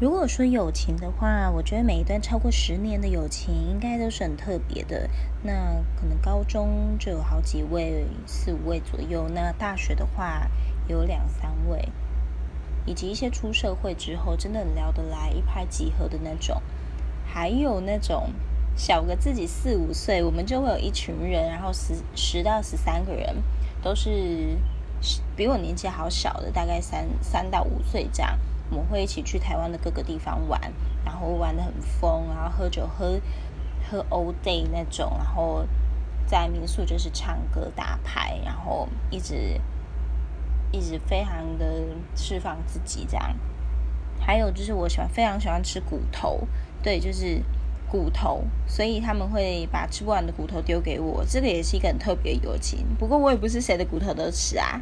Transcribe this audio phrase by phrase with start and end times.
[0.00, 5.10] 如果说友情的话，我觉得每一段超过十年的友情应该都是很特别的。
[5.42, 5.52] 那
[5.98, 9.28] 可能高中就有好几位，四五位左右。
[9.34, 10.48] 那大学的话
[10.86, 11.88] 有两三位，
[12.86, 16.62] 以及一些出社会之后真的很聊得来、一拍即合的那种。
[17.26, 18.30] 还有那种
[18.76, 23.42] 小个自己四五岁，我们就会有一群人，然后十十到十三个人，
[23.82, 24.56] 都是
[25.34, 28.38] 比我年纪好小的，大概三三到五岁这样。
[28.70, 30.60] 我们会一起去台湾的各个地方玩，
[31.04, 33.20] 然后玩的很疯，然后喝酒喝
[33.90, 35.66] 喝 all day 那种，然后
[36.26, 39.60] 在民宿就是唱歌打牌，然后一直
[40.70, 43.34] 一直非常的释放自己这样。
[44.20, 46.46] 还有就是我喜欢非常喜欢吃骨头，
[46.82, 47.42] 对，就是
[47.88, 52.84] 骨头，所以他们会把吃不完的骨头丢给我，这个也是一个很特别的友情。
[52.98, 54.78] 不过我也不是谁的骨头都吃啊。